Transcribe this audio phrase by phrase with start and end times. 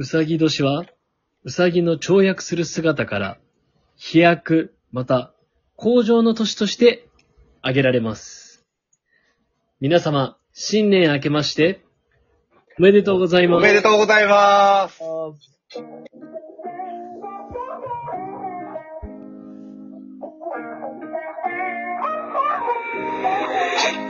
[0.00, 0.84] うさぎ年は、
[1.42, 3.38] うさぎの跳躍する姿から、
[3.96, 5.34] 飛躍、また、
[5.74, 7.08] 向上の年として
[7.62, 8.64] 挙げられます。
[9.80, 11.84] 皆様、新年明けまして、
[12.78, 13.58] おめでとうございます。
[13.58, 15.02] おめでとうございます。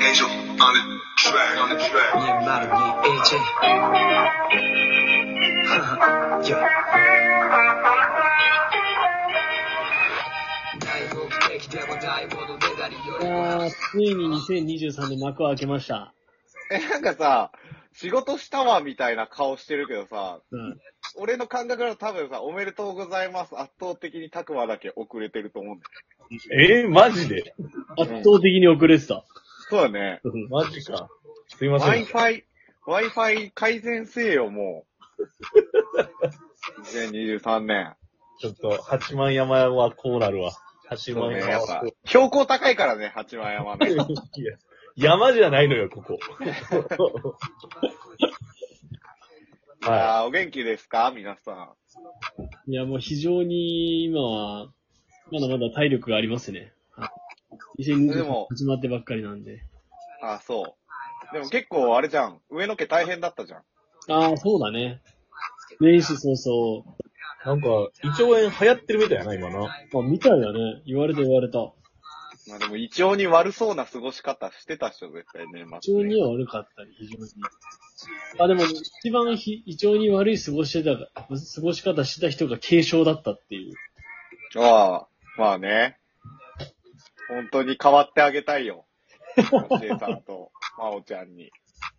[0.00, 0.82] Angel on the
[1.16, 2.14] track, on the track.
[2.14, 3.02] Yeah, model, yeah,
[4.82, 4.87] AJ.
[13.24, 16.14] やーついに2023年幕を開けました。
[16.70, 17.52] え、なんかさ、
[17.92, 20.78] 仕事したわみたいな顔してるけどさ、うん。
[21.16, 23.58] 俺の感覚だと多分さ、おめでとうございます。
[23.58, 26.82] 圧倒的にタクマだけ遅れてると思うんだよ。
[26.82, 27.54] えー、マジで？
[27.98, 29.24] 圧倒的に遅れてた。
[29.68, 30.20] そうだね。
[30.48, 31.08] マジか。
[31.48, 32.04] すいません。
[32.04, 32.44] Wi-Fi、
[32.86, 34.87] Wi-Fi 改善せよ、もう。
[36.92, 37.96] 2023年。
[38.40, 40.52] ちょっと、八幡山はこうなるわ。
[40.88, 43.90] 八そうね、幡山やっぱはこう。、標高高いからね、八幡山ね。
[43.92, 44.56] いや
[44.96, 46.18] 山じゃないのよ、ここ。
[49.80, 51.52] はあーお元気ですか皆さ
[52.66, 52.70] ん？
[52.70, 54.72] いや、もう非常に今は、
[55.30, 56.72] まだまだ体力がありますね。
[56.92, 57.10] はい
[57.82, 59.62] 2020でも始まってばっかりなんで。
[60.20, 60.76] あ、そ
[61.30, 61.32] う。
[61.32, 62.40] でも結構あれじゃん。
[62.50, 63.62] 上の毛大変だったじゃん。
[64.08, 65.00] ああ、そうだね。
[65.80, 66.84] 年始早々。
[67.44, 67.46] い。
[67.46, 67.68] なんか、
[68.02, 69.66] 胃腸炎流行ってるみたいやな、今な。
[69.66, 70.82] あ、みたいだね。
[70.86, 71.58] 言われた言われた。
[72.48, 75.60] まあでも胃腸に悪そうな過ごし方してたっしょ、絶対ね。
[75.60, 77.30] 胃腸には悪かったり、非常に。
[78.38, 83.74] あ、でも、一番ひ胃腸に悪い過ごしてた、過ごし方してた人が軽症だったっていう。
[84.56, 85.98] ああ、まあね。
[87.28, 88.86] 本当に変わってあげたいよ。
[89.36, 91.50] シエさんと、まおちゃんに。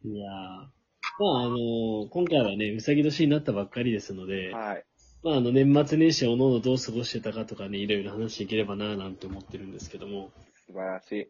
[0.03, 0.78] いやー。
[1.19, 4.85] まあ、あのー今回はね、うさぎ年になったばっかりですので、はい。
[5.21, 10.31] まあ、あの、年末年始おのおのどう過ごしてたかとかね、いろいろ話していければなぁなんて思ってるんですけども、
[10.65, 11.27] 素晴らしい。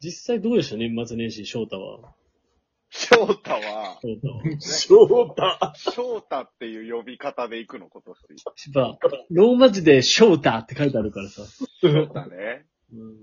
[0.00, 2.14] 実際どうでした年末年始、翔太は？
[2.90, 4.28] 翔太は、翔太
[5.42, 5.74] は？
[5.76, 8.76] 翔太翔太っていう呼び方で行くの、今年。
[8.76, 11.42] やっぱ、ローマ字で翔太って書いてあるからさ。
[11.82, 12.66] 翔太ね。
[12.92, 13.16] うん。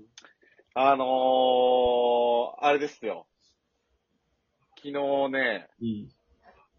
[0.74, 3.26] あのー、あれですよ。
[4.86, 6.08] 昨日ね、うん。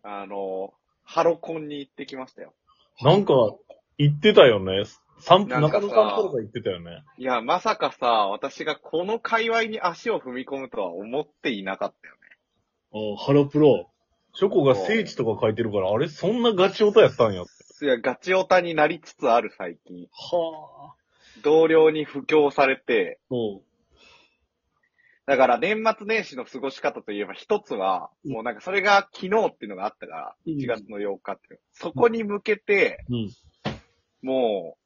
[0.01, 0.71] あのー、
[1.03, 2.53] ハロコンに行ってきましたよ。
[3.01, 3.33] なんか、
[3.97, 4.85] 言ってたよね。
[5.27, 7.03] 中野散歩とか言ってたよね。
[7.17, 12.19] いや、まさかさ、私がこの界隈に足を踏み込むとは思っていなかったよね。
[12.91, 13.89] おハロプロ。
[14.33, 17.85] ショコが聖地とか書いてるから、あれそんなガチオタやったんやって。
[17.85, 20.07] いや、ガチオタになりつつある最近。
[20.13, 21.43] はぁ。
[21.43, 23.61] 同僚に布教されて、おう。
[25.27, 31.59] だから年末年始の過ごし方といえば一つは、うんもうなんかそれが昨日っていうのがあったから、うん1月の8日っていう。
[31.73, 33.29] そこに向けて、うん。
[34.21, 34.77] も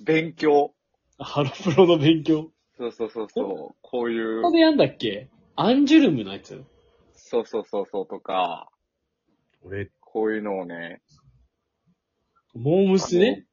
[0.00, 0.74] う、勉強。
[1.18, 2.50] ハロプロの勉強？
[2.78, 3.76] そうそうそうそう。
[3.82, 5.28] こういうここ、でやんだっけ？
[5.56, 6.64] アンジュルムのやつ？
[7.14, 8.70] そうそうそうそうとか、
[9.62, 11.02] 俺、こういうのをね、
[12.54, 13.44] モームスね。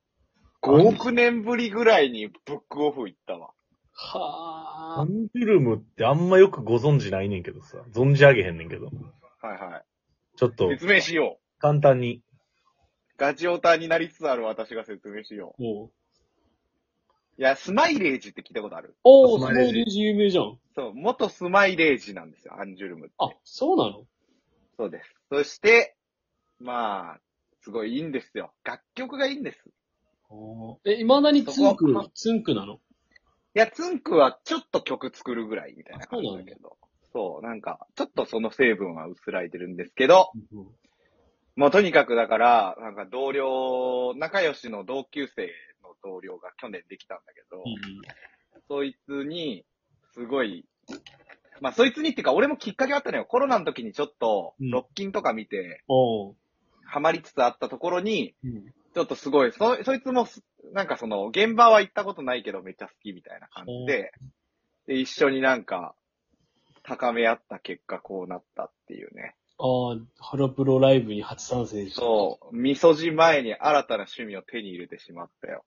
[0.61, 3.51] 5億年ぶりぐらいにブックオフ行ったわ。
[3.95, 5.01] はぁ。
[5.01, 7.78] アンジュルムってあんまよくご存知ないねんけどさ。
[7.94, 8.88] 存じ上げへんねんけど。
[8.88, 8.94] はい
[9.57, 9.83] は
[10.35, 11.59] ちょっとい。、説明しよう。
[11.59, 12.22] 簡単に。
[13.17, 15.63] ガチオタになりつつある私が説明しよう。
[15.63, 15.91] おう。
[17.38, 18.95] いや、スマイレージって聞いたことある？
[19.03, 20.57] おー、スマイレージ有名じゃん。
[20.75, 23.16] そう、元スマイレージなんですよ、アンジュルムって。
[23.19, 24.06] あ、そうなの？
[24.77, 25.16] そうです。
[25.29, 25.95] そして、
[26.59, 27.19] まあ、
[27.62, 28.53] すごいいいんですよ。
[28.63, 29.63] 楽曲がいいんです。
[30.85, 32.75] え、未だにツンクツンクなの？
[32.75, 32.77] い
[33.55, 36.77] や、つんくはちょっと曲作るぐらいみたいな感じだけど。
[37.13, 40.31] そう、なんか、ちょっとその成分は薄らいでるんですけど、
[41.55, 45.49] もうとにかくだから、なんか同僚、仲良しの同級生
[45.81, 47.63] の同僚が去年できたんだけど、
[48.67, 49.63] そいつに、
[50.13, 50.65] すごい、
[51.61, 53.25] まあそいつにっていうか、俺もきっかけあったのよ。
[53.25, 55.83] コロナの時にちょっと、うんロッキンとか見て。
[56.88, 58.74] ハマりつつあったところに、うん。
[58.95, 64.13] ちょっとすごい、そ、そいつもす、なんかその、現場は行ったことないけどめっちゃ好きみたいな感じで、
[64.88, 65.95] で、一緒になんか、
[66.81, 69.36] 高め合った結果こうなったっていうね。
[69.57, 72.01] ああ、ハロプロライブに初参戦した。
[72.01, 75.65] そう、味噌汁前に新たな趣味を手に入れてしまったよ。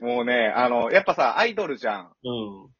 [0.00, 2.12] もうね、あの、やっぱさ、アイドルじゃん。
[2.24, 2.32] う
[2.66, 2.70] ん。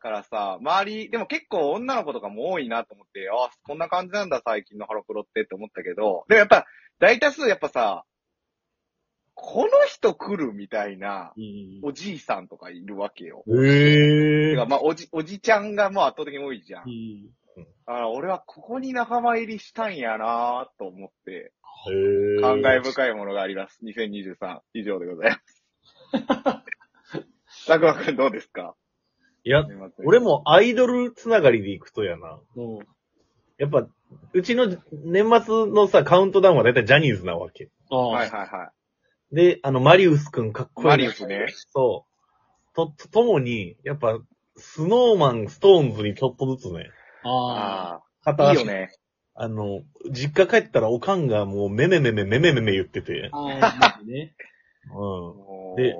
[0.00, 6.66] からさ、周り、でも結構女の子とかも多いなと思って、あこんな感じなんだ最近のハロプロってって思ったけど、でもやっぱ、
[6.98, 8.04] 大多数やっぱさ、
[9.38, 11.80] この人来るみたいな、うん。
[11.82, 13.44] おじいさんとかいるわけよ。
[13.46, 16.86] へえまあ、おじ、おじちゃんがもう圧倒的に多いじゃんう。
[16.88, 17.66] ん。
[17.84, 21.52] あ俺はここに仲間入りしたんやなと思って、へ
[22.38, 22.40] え。
[22.40, 23.78] 感慨深いものがあります。
[23.84, 27.66] 2023以上でございます。
[27.66, 28.74] たくまくんどうですか？
[29.44, 29.64] いや、
[30.04, 32.40] 俺もアイドルつながりで行くとやな。
[32.56, 32.78] うん。
[33.58, 33.86] やっぱ、
[34.32, 34.66] うちの
[35.04, 37.70] 年末のさ、カウントダウンはだいたいジャニーズなわけ。
[37.90, 38.08] ああ。
[38.08, 38.72] はいはいは
[39.32, 40.88] で、あの、マリウスくんかっこいい。
[40.88, 41.46] マリウスね。
[41.72, 42.06] そ
[42.72, 42.76] う。
[42.76, 44.18] と、とともに、やっぱ、
[44.56, 46.84] スノーマン、ストーンズにちょっとずつね、い。
[47.24, 47.94] ああ。
[47.96, 48.90] あ片あ、いい足よね。
[49.34, 54.34] あの、実家帰ったらおかんがもうめめめめめめめめ言ってて、ああ、 ね。
[54.86, 55.94] うで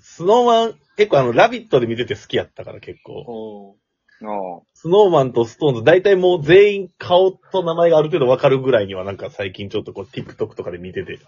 [0.00, 3.12] スノーマン、結構あの、ラビットで見てて好きやったから結構。
[3.26, 3.76] お
[4.24, 11.20] のスノーマンとストーンズ、大体もう全員顔と名前がある程度わかるぐらいにはなんか最近ちょっとこう TikTok とかで見てて、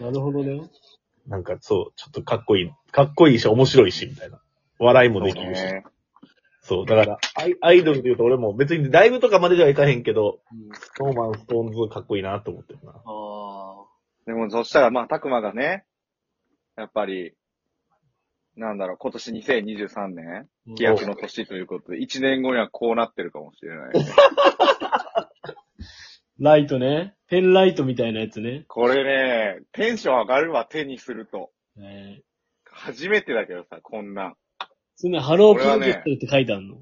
[0.00, 0.60] なるほどね。
[1.26, 4.40] なんかそう、ちょっとかっこいい、かっこいいし面白いし、みたいな。
[4.78, 5.62] 笑いもできるし。
[5.62, 5.84] ね
[6.60, 10.70] そう、だからアイ、アイドルで言うと俺も別にライブとかまでではいかへんけど、うん。
[10.74, 12.92] スノーマン、ストーンズかっこいいなと思ってるな。
[12.92, 13.00] ああ。
[14.26, 15.84] でもそしたら、まあ、たくまがね、
[16.76, 17.34] やっぱり、
[18.56, 24.06] なんだろう、今年2023年、飛躍の年ということで、1年後にはこうなってるかもしれない、ね。
[26.40, 27.14] ライトね。
[27.34, 28.64] ペンライトみたいなやつね。
[28.68, 31.50] これね、テンション上がるわ、手にすると。
[31.80, 32.20] え
[32.70, 34.34] 初めてだけどさ、こんな
[34.94, 36.76] それね、ハロープロジェクトって書いてあるの。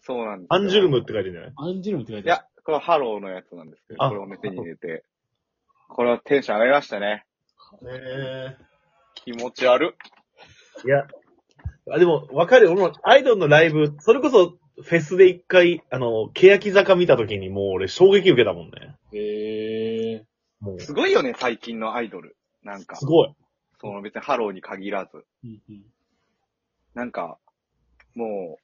[0.00, 1.52] そうなんですよアンジュルムって書いてるんじゃない？
[1.56, 2.40] アンジュルムって書いいてある。
[2.40, 5.04] や、これはハローのやつなんですけど、あこれを目手に入れて。
[5.90, 7.26] これはテンション上がりましたね。
[7.86, 8.56] え
[9.14, 9.94] 気持ち悪。
[10.86, 11.06] いや、
[11.92, 12.70] あ、でも、わかる。
[12.72, 18.96] 俺も、アイドルのライブ、それこそ、フェスで一回、あの、欅坂見た時にもう俺衝撃受けたもんね。
[19.12, 19.81] へえ
[20.82, 22.36] すごいよね、最近のアイドル。
[22.62, 23.34] なんかす、ごい。
[23.80, 25.16] その別にハローに限らず。
[25.16, 25.20] ー。
[25.44, 25.84] うんうん。
[26.94, 27.38] なんか、
[28.14, 28.58] も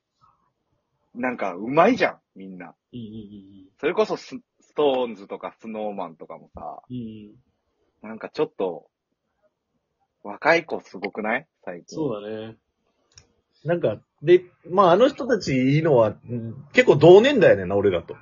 [1.15, 2.75] う、なんか、うまいじゃん、みんな。
[2.93, 6.97] うんうんそれこそス、ストーンズとかスノーマンとかもさ、うん。
[6.97, 8.09] うん。
[8.09, 8.88] なんかちょっと、
[10.25, 11.47] 若い子すごくない？
[11.64, 11.97] 最近。
[11.97, 12.56] そうだね。
[13.64, 18.17] なんか、で、まああの人たちいいのは、うん結構同年代やねんな、俺だと。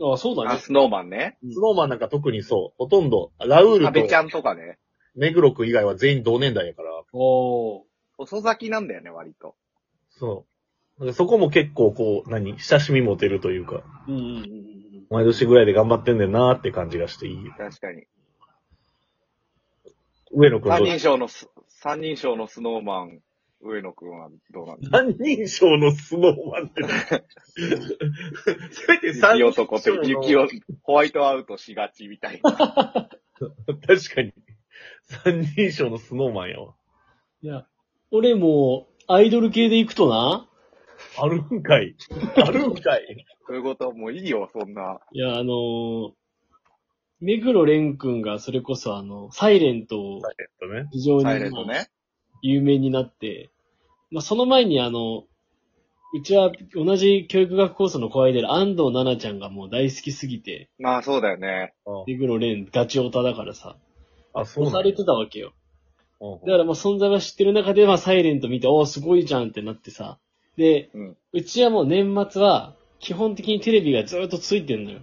[0.00, 0.60] ああ、そうだあ、ね。
[0.60, 1.38] スノーマンね。
[1.42, 4.78] スノーマンなんか特にそう、ほとんど、ラウールと阿部ちゃんとかね。
[5.14, 7.82] 目黒くん以外は全員同年代やから、おー。
[8.18, 9.54] 遅咲きなんだよね、割と。
[10.10, 10.46] そ
[10.98, 11.00] う。
[11.00, 15.06] なんかそこも結構こう、何、親しみ持てるというか、うんうんうんうん。
[15.10, 17.50] 毎年ぐらいで頑張ってんねんなーって感じがしていい。
[17.56, 18.04] 確かに。
[20.32, 20.78] 上野くんどう？
[20.78, 23.20] 三人称のス、三人称のスノーマン、
[23.64, 24.98] 上野くんはどうなんですか？
[24.98, 26.82] 三人称のスノーマンって。
[28.70, 30.48] せめて三雪人男って称、の雪を、
[30.82, 32.52] ホワイトアウトしがちみたいな。
[32.52, 33.08] 確
[34.14, 34.32] かに。
[35.02, 36.74] 三人称のスノーマンやわ。
[37.42, 37.66] いや、
[38.10, 40.48] 俺も、アイドル系で行くとな、
[41.18, 41.94] あるんかい。
[42.36, 43.26] あるんかい。
[43.46, 45.00] そういうこと、もういいよ、そんな。
[45.12, 46.12] いや、あのー、
[47.20, 50.88] 目黒蓮くんがそれこそあの、サイレントをえっとね。
[50.92, 51.88] 非常に、サイレントね。
[52.42, 53.50] 有名になって、
[54.14, 55.24] まあ、その前にあの、
[56.14, 61.74] うちは同じ教育学コースの後輩である安藤奈々ちゃんがもう大好きすぎて、まあそうだよね。
[62.06, 63.76] 目黒蓮ガチオタだからさ、
[64.32, 65.52] あ、そうなんや押されてたわけよ。
[66.20, 70.18] うんだからまあ存在は知ってる中で、まあサイレント見て、おーすごいじゃんってなってさ。
[70.56, 71.16] で、うん。
[71.32, 75.00] うちはもう年末は、基本的にテレビがずーっとついてんのよ。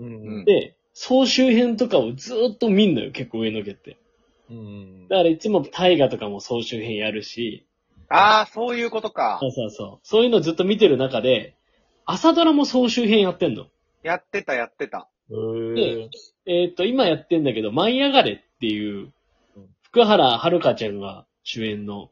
[0.00, 3.96] うんうんで、総集編とかをずーっと見んのよ、結構上の毛って。
[4.50, 5.06] うん。
[5.08, 7.64] だからいつも大河とかも総集編やるし、
[8.10, 9.46] ああ、そういうことかそ。
[9.46, 10.06] うそうそう。
[10.06, 11.54] そういうのずっと見てる中で、
[12.04, 13.66] 朝ドラも総集編やってんの。
[14.02, 15.08] やってた、やってた。
[15.28, 16.10] で
[16.46, 19.12] えーっと、今やってんだけど、舞い上がれっていう
[19.56, 22.10] うん、福原遥ちゃんが主演の、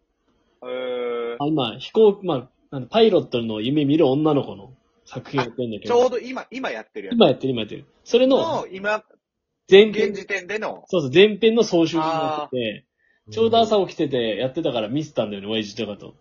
[0.62, 4.72] えー、あ今、飛行、まあ、なんだパイロットの夢見る女の子の
[5.04, 7.16] 作品やってんだけちょうど、ど今、今やってるやつ。
[7.16, 7.86] 今やってる、今やってる。
[8.04, 9.02] それのの、今、
[9.68, 10.84] 前編現、時点での。
[10.86, 12.84] そうそう、前編の総集編やってて、
[13.30, 16.14] ちょうど朝起きててやってたから見せたんだよね、親父とかと。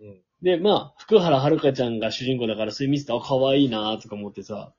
[0.00, 4.70] うんで、まあ、福原遥ちゃんが主人公だから、それ見せて、あ、可愛いなーとか思ってさ。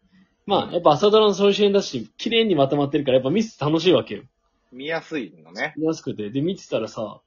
[0.46, 4.24] まあ、やっぱ朝ドラの総集編だし、綺麗にまとまってるから、やっぱ見せて楽しいわけよ。
[4.72, 5.74] 見やすいのね。
[5.76, 6.30] 見やすくて。
[6.30, 7.22] で、見てたらさ、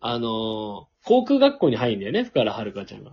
[0.00, 3.10] あのー航空学校に入るんだよね、福原遥ちゃんが。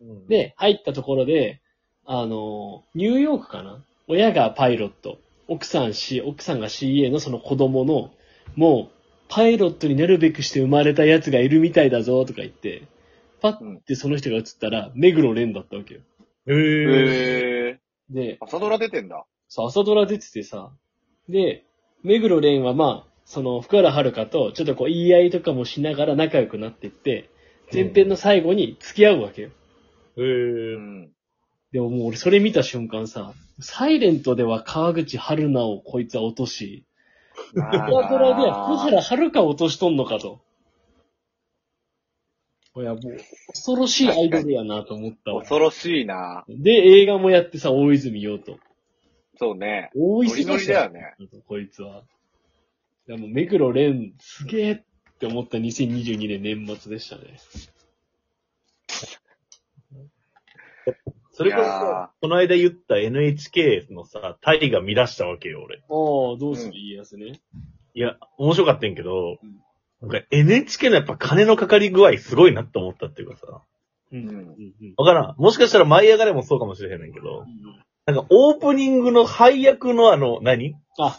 [0.00, 1.60] うん、で、入ったところで、
[2.04, 3.82] あのーニューヨークかな？
[4.06, 5.18] 親がパイロット。
[5.48, 8.12] 奥さん C、奥さんが CA のその子供の、
[8.54, 8.95] もう、
[9.28, 12.82] パイロットになるべくして生まれたやつがいるみたいだぞ、とか言って、
[13.40, 16.00] パッてその人が映ったら、目黒蓮だったわけよ。
[16.48, 16.52] へ
[17.70, 17.78] え
[18.10, 18.36] で、ー。
[18.40, 19.24] 朝ドラ出てんだ。
[19.48, 20.70] そう、朝ドラ出ててさ、
[21.28, 21.64] で、
[22.02, 27.28] 目黒蓮はまあ、その、福原遥と、ちょっとこう、言い合いとかもしながら仲良くなっていって、
[27.72, 29.50] 前編の最後に付き合うわけよ。
[30.16, 30.78] へうー。
[30.78, 31.10] ん。
[31.72, 36.84] でももう俺それ見た瞬間さ、サイレントでは川口春奈をこいつは落とし、
[37.58, 40.40] あフォアドラでは福原遥を落としとんのかと。
[42.76, 43.00] いや、もう、
[43.48, 45.40] 恐ろしいアイドルやなと思ったわ。
[45.40, 46.44] 恐ろしいな。
[46.48, 48.58] で、映画もやってさ、大泉洋と。
[49.38, 49.90] そうね。
[49.94, 51.16] 大ノリノ泉洋リだよね。
[51.48, 52.02] こいつは。
[53.08, 54.82] いや、もう、目黒蓮、すげえっ
[55.18, 57.38] て思った2022年年末でしたね。
[61.36, 65.76] それこいやそ、この間言った NHK のさ、タイが乱したわけよ、俺。
[65.76, 67.40] ああ、どうする家康ね。
[67.92, 73.60] いや、面白かったんやけどうん、なんか NHK のやっぱ金のかかり具合すごいなって思ったっていうかさ。
[74.12, 74.28] うん。
[74.28, 74.34] うん。
[74.34, 74.94] うんうん。
[74.96, 75.34] わからん。
[75.36, 77.44] もしかしたら舞い上がれもそうかもしれへんねんけど、
[78.06, 80.74] なんかオープニングの配役のあの、何？
[80.98, 81.18] あ、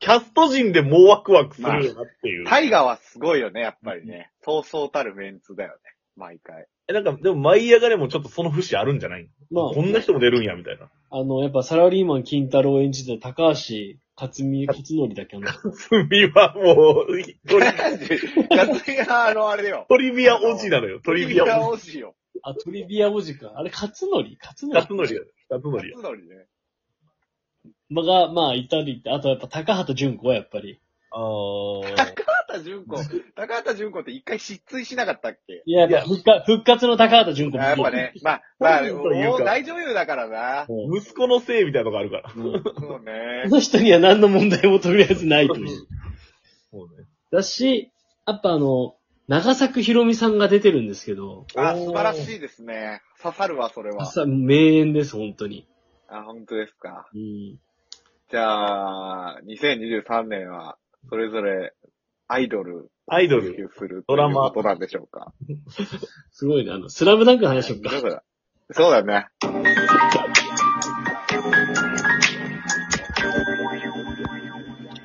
[0.00, 2.46] キャスト陣でもうワクワクするよなっていう。
[2.46, 4.30] タイガはすごいよね、やっぱりね。
[4.42, 5.76] そうそうたるメンツだよね。
[6.14, 6.66] 毎回。
[6.88, 10.88] え、なんか、でも舞い上がれもちょっとその節あるんじゃないまあこんな人も出るんや、みたいな。
[11.10, 17.06] あの、やっぱサラリーマン金太郎を演じた高橋克実、克則だっけあの、罪はもう、
[17.48, 19.86] トリガツリあの、あれだよ。
[19.88, 21.00] トリビアおじなのよ。
[21.04, 22.14] トリビアおおじよ。
[22.42, 23.52] あ、トリビアおじか。
[23.56, 24.38] あれ、克則克じ。
[24.38, 25.20] 則カツノリや。
[25.50, 25.96] カツノリや。
[25.96, 26.46] 初のりね。
[27.90, 30.80] まが、まあ、いたりって、あとやっぱ高畑純子はやっぱり。
[31.10, 31.96] あー。
[31.96, 32.96] 高畑純子。
[33.34, 35.62] 高畑純子って一回失墜しなかったっけ？
[35.64, 38.12] いや、やっぱ復活、復活の高畑純子あやっぱね。
[38.22, 40.66] まあ、まあ、本人というかもう大女優だからな。
[40.68, 40.96] うん。
[40.96, 42.32] 息子のせいみたいなとこあるから。
[42.34, 43.50] うんそうねこ。
[43.50, 45.68] の人には何の問題もとりあえずないという。
[46.70, 47.06] そうね。
[47.30, 47.90] だし、
[48.26, 48.96] やっぱあの、
[49.28, 53.02] 長作ひろみさんが出てるんですけど、あ、素晴らしいですね。
[53.22, 54.06] 刺さるわ、それは。
[54.06, 55.66] さ名演です、本当に。
[56.08, 57.08] あ、本当ですか。
[57.12, 57.58] うん。
[58.30, 60.76] じゃあ、2023年は、
[61.08, 61.72] それぞれ、
[62.28, 63.70] アイドル、アイドル。
[63.78, 65.32] するドラマことなんでしょうか？
[66.32, 66.72] すごいね。
[66.72, 68.22] あの、スラムダンクの話しよっか。
[68.72, 69.28] そうだね。